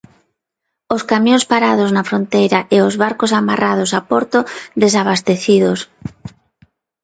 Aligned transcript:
Os 0.95 1.01
camións 1.11 1.43
parados 1.51 1.89
na 1.95 2.07
fronteira 2.09 2.59
e 2.75 2.77
os 2.87 2.95
barcos 3.03 3.31
amarrados 3.39 3.91
a 3.99 4.01
porto, 4.09 4.39
desabastecidos. 4.83 5.79